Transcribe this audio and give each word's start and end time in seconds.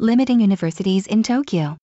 limiting 0.00 0.38
universities 0.38 1.08
in 1.08 1.24
Tokyo. 1.24 1.76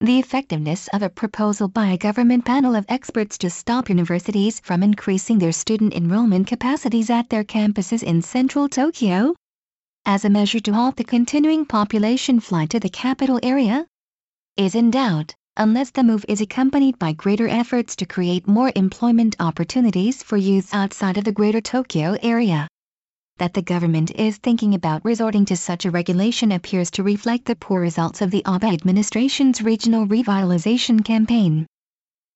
The 0.00 0.18
effectiveness 0.18 0.88
of 0.94 1.02
a 1.02 1.10
proposal 1.10 1.68
by 1.68 1.88
a 1.88 1.98
government 1.98 2.46
panel 2.46 2.74
of 2.74 2.86
experts 2.88 3.36
to 3.38 3.50
stop 3.50 3.90
universities 3.90 4.58
from 4.58 4.82
increasing 4.82 5.38
their 5.38 5.52
student 5.52 5.92
enrollment 5.92 6.46
capacities 6.46 7.10
at 7.10 7.28
their 7.28 7.44
campuses 7.44 8.02
in 8.02 8.22
central 8.22 8.70
Tokyo? 8.70 9.34
As 10.06 10.24
a 10.24 10.30
measure 10.30 10.60
to 10.60 10.72
halt 10.72 10.96
the 10.96 11.04
continuing 11.04 11.66
population 11.66 12.40
flight 12.40 12.70
to 12.70 12.80
the 12.80 12.88
capital 12.88 13.38
area? 13.42 13.86
Is 14.56 14.74
in 14.74 14.90
doubt, 14.90 15.34
unless 15.58 15.90
the 15.90 16.04
move 16.04 16.24
is 16.28 16.40
accompanied 16.40 16.98
by 16.98 17.12
greater 17.12 17.48
efforts 17.48 17.94
to 17.96 18.06
create 18.06 18.48
more 18.48 18.72
employment 18.74 19.36
opportunities 19.40 20.22
for 20.22 20.38
youth 20.38 20.72
outside 20.72 21.18
of 21.18 21.24
the 21.24 21.32
greater 21.32 21.60
Tokyo 21.60 22.16
area 22.22 22.66
that 23.42 23.54
the 23.54 23.60
government 23.60 24.12
is 24.12 24.36
thinking 24.36 24.72
about 24.72 25.04
resorting 25.04 25.44
to 25.44 25.56
such 25.56 25.84
a 25.84 25.90
regulation 25.90 26.52
appears 26.52 26.92
to 26.92 27.02
reflect 27.02 27.44
the 27.44 27.56
poor 27.56 27.80
results 27.80 28.22
of 28.22 28.30
the 28.30 28.44
Abe 28.46 28.72
administration's 28.72 29.60
regional 29.60 30.06
revitalization 30.06 31.04
campaign. 31.04 31.66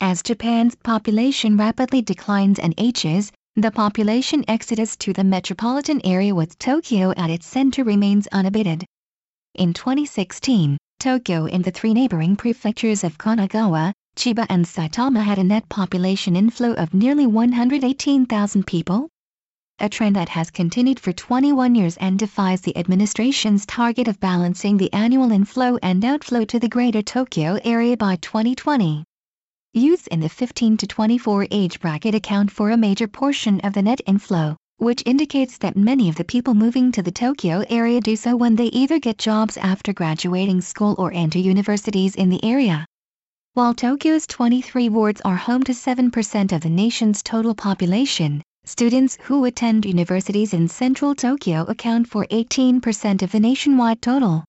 As 0.01 0.21
Japan's 0.21 0.75
population 0.75 1.57
rapidly 1.57 2.03
declines 2.03 2.59
and 2.59 2.75
ages, 2.77 3.31
the 3.55 3.71
population 3.71 4.45
exodus 4.49 4.97
to 4.97 5.13
the 5.13 5.23
metropolitan 5.23 6.01
area 6.05 6.35
with 6.35 6.59
Tokyo 6.59 7.13
at 7.17 7.31
its 7.31 7.47
center 7.47 7.85
remains 7.85 8.27
unabated. 8.33 8.85
In 9.55 9.75
2016, 9.75 10.77
Tokyo 10.99 11.47
and 11.47 11.63
the 11.63 11.71
three 11.71 11.95
neighboring 11.95 12.35
prefectures 12.35 13.05
of 13.05 13.17
Kanagawa, 13.17 13.93
Chiba 14.17 14.45
and 14.49 14.65
Saitama 14.65 15.23
had 15.23 15.39
a 15.39 15.45
net 15.45 15.69
population 15.69 16.35
inflow 16.35 16.73
of 16.73 16.93
nearly 16.93 17.29
118,000 17.29 18.67
people, 18.67 19.09
a 19.79 19.89
trend 19.91 20.17
that 20.17 20.31
has 20.31 20.51
continued 20.51 20.99
for 20.99 21.13
21 21.13 21.75
years 21.75 21.99
and 21.99 22.19
defies 22.19 22.63
the 22.63 22.77
administration's 22.79 23.67
target 23.67 24.09
of 24.09 24.19
balancing 24.21 24.79
the 24.79 24.91
annual 24.95 25.31
inflow 25.31 25.77
and 25.83 26.03
outflow 26.03 26.45
to 26.47 26.59
the 26.59 26.69
greater 26.69 27.03
Tokyo 27.03 27.59
area 27.63 27.97
by 27.97 28.17
2020. 28.17 29.05
Youths 29.75 30.07
in 30.07 30.21
the 30.21 30.31
15 30.31 30.79
to 30.79 30.87
24 30.87 31.49
age 31.51 31.79
bracket 31.79 32.15
account 32.15 32.51
for 32.51 32.71
a 32.71 32.77
major 32.77 33.07
portion 33.07 33.61
of 33.61 33.75
the 33.75 33.83
net 33.83 34.01
inflow, 34.07 34.57
which 34.79 35.03
indicates 35.05 35.59
that 35.59 35.77
many 35.77 36.09
of 36.09 36.17
the 36.17 36.25
people 36.25 36.55
moving 36.55 36.91
to 36.93 37.03
the 37.03 37.13
Tokyo 37.13 37.63
area 37.69 38.01
do 38.01 38.17
so 38.17 38.35
when 38.35 38.57
they 38.57 38.69
either 38.69 38.99
get 38.99 39.19
jobs 39.19 39.59
after 39.59 39.93
graduating 39.93 40.63
school 40.63 40.95
or 40.97 41.13
enter 41.13 41.39
universities 41.39 42.15
in 42.15 42.31
the 42.31 42.43
area. 42.43 42.87
While 43.53 43.75
Tokyo's 43.75 44.27
23 44.27 44.89
wards 44.89 45.21
are 45.21 45.37
home 45.37 45.65
to 45.65 45.73
7% 45.73 46.53
of 46.53 46.63
the 46.63 46.71
nation's 46.71 47.23
total 47.23 47.55
population, 47.55 48.43
Students 48.69 49.17
who 49.23 49.45
attend 49.45 49.87
universities 49.87 50.53
in 50.53 50.67
central 50.67 51.15
Tokyo 51.15 51.63
account 51.69 52.09
for 52.09 52.27
18% 52.27 53.23
of 53.23 53.31
the 53.31 53.39
nationwide 53.39 54.03
total. 54.03 54.45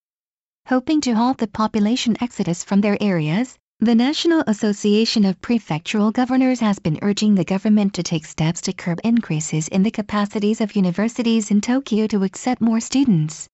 Hoping 0.67 1.01
to 1.01 1.13
halt 1.13 1.37
the 1.37 1.45
population 1.45 2.17
exodus 2.19 2.63
from 2.63 2.81
their 2.81 2.97
areas, 2.99 3.55
the 3.79 3.93
National 3.93 4.43
Association 4.47 5.23
of 5.23 5.39
Prefectural 5.39 6.11
Governors 6.11 6.59
has 6.61 6.79
been 6.79 6.97
urging 7.03 7.35
the 7.35 7.45
government 7.45 7.93
to 7.93 8.01
take 8.01 8.25
steps 8.25 8.59
to 8.61 8.73
curb 8.73 8.99
increases 9.03 9.67
in 9.67 9.83
the 9.83 9.91
capacities 9.91 10.61
of 10.61 10.75
universities 10.75 11.51
in 11.51 11.61
Tokyo 11.61 12.07
to 12.07 12.23
accept 12.23 12.59
more 12.59 12.79
students. 12.79 13.47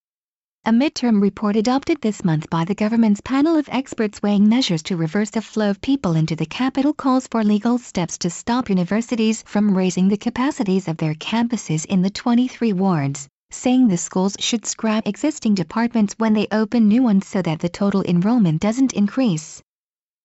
A 0.65 0.71
midterm 0.71 1.21
report 1.21 1.57
adopted 1.57 1.99
this 1.99 2.23
month 2.23 2.49
by 2.49 2.63
the 2.63 2.73
government's 2.73 3.19
panel 3.19 3.57
of 3.57 3.67
experts 3.69 4.21
weighing 4.23 4.47
measures 4.47 4.81
to 4.83 4.95
reverse 4.95 5.29
the 5.29 5.41
flow 5.41 5.69
of 5.69 5.81
people 5.81 6.15
into 6.15 6.37
the 6.37 6.45
capital 6.45 6.93
calls 6.93 7.27
for 7.27 7.43
legal 7.43 7.77
steps 7.77 8.17
to 8.19 8.29
stop 8.29 8.69
universities 8.69 9.43
from 9.45 9.75
raising 9.75 10.07
the 10.07 10.15
capacities 10.15 10.87
of 10.87 10.95
their 10.95 11.15
campuses 11.15 11.85
in 11.87 12.01
the 12.01 12.09
23 12.09 12.71
wards, 12.71 13.27
saying 13.51 13.89
the 13.89 13.97
schools 13.97 14.37
should 14.39 14.65
scrap 14.65 15.05
existing 15.05 15.53
departments 15.53 16.15
when 16.17 16.31
they 16.31 16.47
open 16.49 16.87
new 16.87 17.03
ones 17.03 17.27
so 17.27 17.41
that 17.41 17.59
the 17.59 17.67
total 17.67 18.01
enrollment 18.03 18.61
doesn't 18.61 18.93
increase. 18.93 19.61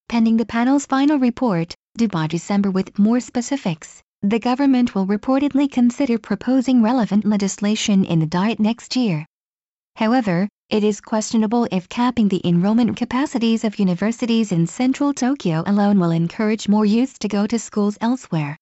Pending 0.09 0.37
the 0.37 0.47
panel's 0.47 0.87
final 0.87 1.19
report, 1.19 1.75
due 1.97 2.07
by 2.07 2.29
December 2.29 2.71
with 2.71 2.97
more 2.97 3.19
specifics, 3.19 4.01
the 4.23 4.39
government 4.39 4.95
will 4.95 5.09
reportedly 5.09 5.69
consider 5.69 6.17
proposing 6.17 6.81
relevant 6.81 7.25
legislation 7.25 8.05
in 8.05 8.21
the 8.21 8.27
diet 8.27 8.61
next 8.61 8.95
year. 8.95 9.27
However, 9.99 10.49
it 10.71 10.85
is 10.85 11.01
questionable 11.01 11.67
if 11.73 11.89
capping 11.89 12.29
the 12.29 12.41
enrollment 12.45 12.97
capacities 12.97 13.65
of 13.65 13.81
universities 13.81 14.53
in 14.53 14.69
central 14.69 15.13
Tokyo 15.13 15.65
alone 15.67 15.99
will 15.99 16.13
encourage 16.13 16.69
more 16.69 16.87
youth 16.87 17.19
to 17.19 17.27
go 17.27 17.49
to 17.49 17.59
schools 17.59 17.99
elsewhere. 18.01 18.57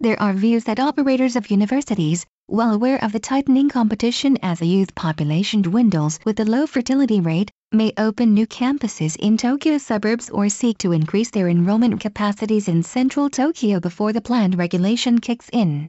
There 0.00 0.18
are 0.18 0.32
views 0.32 0.64
that 0.64 0.80
operators 0.80 1.36
of 1.36 1.50
universities, 1.50 2.24
well 2.48 2.72
aware 2.72 3.04
of 3.04 3.12
the 3.12 3.20
tightening 3.20 3.68
competition 3.68 4.38
as 4.42 4.60
the 4.60 4.66
youth 4.66 4.94
population 4.94 5.60
dwindles 5.60 6.18
with 6.24 6.36
the 6.36 6.50
low 6.50 6.66
fertility 6.66 7.20
rate, 7.20 7.50
may 7.70 7.92
open 7.98 8.32
new 8.32 8.46
campuses 8.46 9.16
in 9.16 9.36
Tokyo 9.36 9.76
suburbs 9.76 10.30
or 10.30 10.48
seek 10.48 10.78
to 10.78 10.92
increase 10.92 11.28
their 11.28 11.50
enrollment 11.50 12.00
capacities 12.00 12.66
in 12.66 12.82
central 12.82 13.28
Tokyo 13.28 13.78
before 13.78 14.14
the 14.14 14.22
planned 14.22 14.56
regulation 14.56 15.18
kicks 15.18 15.50
in. 15.52 15.86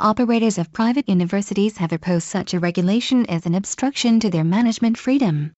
Operators 0.00 0.58
of 0.58 0.72
private 0.72 1.08
universities 1.08 1.76
have 1.76 1.92
opposed 1.92 2.26
such 2.26 2.52
a 2.52 2.58
regulation 2.58 3.24
as 3.26 3.46
an 3.46 3.54
obstruction 3.54 4.18
to 4.18 4.28
their 4.28 4.42
management 4.42 4.98
freedom. 4.98 5.52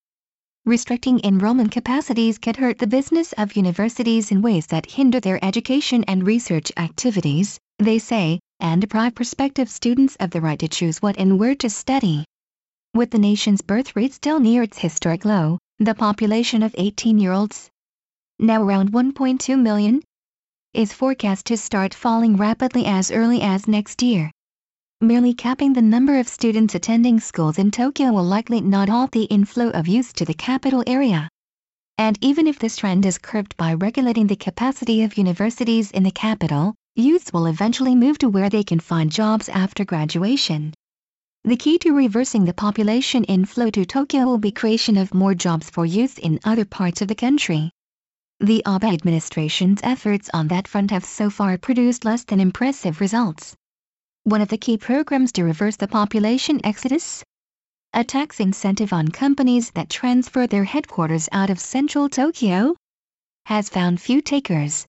Restricting 0.67 1.25
enrollment 1.25 1.73
capacities 1.73 2.37
could 2.37 2.57
hurt 2.57 2.79
the 2.79 2.87
business 2.87 3.33
of 3.39 3.57
universities 3.57 4.31
in 4.31 4.43
ways 4.43 4.67
that 4.67 4.91
hinder 4.91 5.21
their 5.21 5.43
education 5.43 6.05
and 6.05 6.27
research 6.27 6.71
activities, 6.77 7.59
they 7.79 7.99
say, 7.99 8.39
and 8.61 8.83
deprive 8.83 9.15
prospective 9.15 9.71
students 9.71 10.17
of 10.21 10.33
the 10.33 10.43
right 10.43 10.59
to 10.59 10.69
choose 10.69 11.01
what 11.01 11.17
and 11.19 11.39
where 11.39 11.55
to 11.55 11.71
study. 11.71 12.27
With 12.93 13.13
the 13.13 13.19
nation's 13.19 13.63
birth 13.63 13.97
rate 13.97 14.13
still 14.13 14.39
near 14.39 14.63
its 14.63 14.77
historic 14.77 15.25
low, 15.25 15.59
the 15.79 15.95
population 15.95 16.63
of 16.63 16.73
18-year-olds, 16.75 17.71
now 18.39 18.63
around 18.63 18.93
1.2 18.93 19.59
million, 19.59 20.03
is 20.73 20.93
forecast 20.93 21.47
to 21.47 21.57
start 21.57 21.95
falling 21.95 22.37
rapidly 22.37 22.85
as 22.87 23.11
early 23.11 23.43
as 23.43 23.67
next 23.67 24.03
year. 24.03 24.31
Merely 25.01 25.35
capping 25.35 25.73
the 25.73 25.83
number 25.83 26.19
of 26.19 26.29
students 26.29 26.75
attending 26.75 27.21
schools 27.21 27.59
in 27.59 27.71
Tokyo 27.71 28.13
will 28.13 28.25
likely 28.25 28.61
not 28.61 28.89
halt 28.89 29.13
the 29.13 29.25
inflow 29.25 29.71
of 29.71 29.89
youth 29.89 30.15
to 30.15 30.25
the 30.25 30.35
capital 30.35 30.83
area. 30.87 31.29
And 31.99 32.19
even 32.21 32.47
if 32.47 32.59
this 32.59 32.77
trend 32.77 33.07
is 33.07 33.19
curbed 33.19 33.57
by 33.57 33.75
regulating 33.75 34.27
the 34.27 34.37
capacity 34.37 35.03
of 35.03 35.17
universities 35.17 35.91
in 35.91 36.03
the 36.03 36.11
capital, 36.11 36.75
youths 36.95 37.33
will 37.33 37.47
eventually 37.47 37.95
move 37.95 38.19
to 38.19 38.29
where 38.29 38.51
they 38.51 38.65
can 38.65 38.81
find 38.81 39.11
jobs 39.11 39.49
after 39.49 39.85
graduation. 39.85 40.75
The 41.45 41.57
key 41.57 41.79
to 41.79 41.93
reversing 41.93 42.45
the 42.45 42.53
population 42.53 43.25
inflow 43.25 43.71
to 43.71 43.85
Tokyo 43.85 44.25
will 44.25 44.39
be 44.39 44.51
creation 44.51 44.97
of 44.97 45.15
more 45.15 45.35
jobs 45.35 45.71
for 45.71 45.87
youth 45.87 46.19
in 46.19 46.41
other 46.43 46.65
parts 46.65 47.03
of 47.03 47.09
the 47.09 47.15
country. 47.15 47.71
The 48.41 48.63
Abe 48.69 48.85
administration's 48.85 49.81
efforts 49.83 50.29
on 50.35 50.49
that 50.49 50.69
front 50.69 50.91
have 50.91 51.07
so 51.07 51.31
far 51.31 51.57
produced 51.57 52.05
less 52.05 52.23
than 52.25 52.39
impressive 52.39 53.01
results. 53.01 53.57
One 54.25 54.43
of 54.43 54.49
the 54.49 54.59
key 54.59 54.77
programs 54.77 55.33
to 55.33 55.43
reverse 55.43 55.77
the 55.77 55.89
population 55.89 56.61
exodus? 56.63 57.25
A 57.95 58.05
tax 58.05 58.39
incentive 58.39 58.93
on 58.93 59.09
companies 59.09 59.71
that 59.71 59.89
transfer 59.89 60.47
their 60.47 60.65
headquarters 60.65 61.31
out 61.33 61.49
of 61.49 61.59
central 61.59 62.11
Tokyo? 62.11 62.77
Has 63.47 63.71
found 63.71 64.03
few 64.03 64.21
takers. 64.21 64.85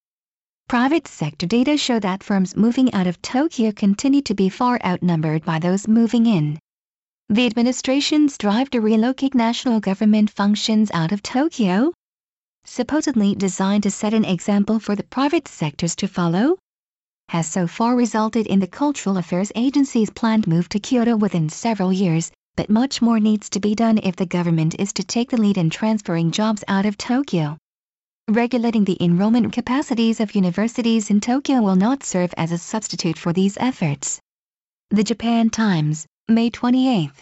Private 0.68 1.08
sector 1.08 1.46
data 1.46 1.78
show 1.78 2.00
that 2.00 2.24
firms 2.24 2.58
moving 2.58 2.94
out 2.94 3.08
of 3.08 3.22
Tokyo 3.22 3.72
continue 3.72 4.24
to 4.24 4.36
be 4.36 4.50
far 4.50 4.78
outnumbered 4.84 5.46
by 5.46 5.60
those 5.60 5.88
moving 5.88 6.26
in. 6.26 6.60
The 7.30 7.46
administration's 7.46 8.38
drive 8.38 8.70
to 8.72 8.82
relocate 8.82 9.36
national 9.36 9.80
government 9.80 10.32
functions 10.32 10.92
out 10.94 11.14
of 11.14 11.24
Tokyo 11.24 11.94
supposedly 12.68 13.34
designed 13.34 13.84
to 13.84 13.90
set 13.90 14.14
an 14.14 14.26
example 14.26 14.80
for 14.80 14.96
the 14.96 15.04
private 15.04 15.48
sectors 15.48 15.96
to 15.96 16.08
follow, 16.08 16.58
has 17.30 17.48
so 17.48 17.66
far 17.66 17.96
resulted 17.96 18.46
in 18.46 18.60
the 18.60 18.68
Cultural 18.68 19.18
Affairs 19.18 19.52
Agency's 19.56 20.10
planned 20.10 20.46
move 20.48 20.70
to 20.70 20.80
Kyoto 20.80 21.18
within 21.18 21.50
several 21.50 21.92
years, 21.92 22.32
but 22.56 22.70
much 22.70 23.02
more 23.02 23.20
needs 23.20 23.50
to 23.50 23.60
be 23.60 23.74
done 23.74 24.00
if 24.04 24.16
the 24.16 24.26
government 24.26 24.76
is 24.80 24.94
to 24.94 25.04
take 25.04 25.30
the 25.30 25.42
lead 25.42 25.58
in 25.58 25.70
transferring 25.70 26.32
jobs 26.32 26.64
out 26.68 26.86
of 26.86 26.98
Tokyo. 26.98 27.58
Regulating 28.30 28.84
the 28.84 29.02
enrollment 29.02 29.54
capacities 29.54 30.20
of 30.20 30.36
universities 30.36 31.10
in 31.10 31.22
Tokyo 31.22 31.62
will 31.62 31.76
not 31.76 32.04
serve 32.04 32.34
as 32.38 32.52
a 32.52 32.58
substitute 32.58 33.18
for 33.18 33.32
these 33.32 33.58
efforts. 33.58 34.20
The 34.90 35.04
Japan 35.04 35.50
Times, 35.50 36.06
May 36.30 36.50
28 36.50 37.12